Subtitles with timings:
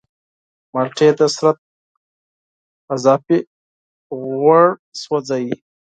[0.73, 1.55] مالټې د بدن
[2.93, 3.39] اضافي
[4.35, 4.65] غوړ
[5.01, 5.55] سوځوي.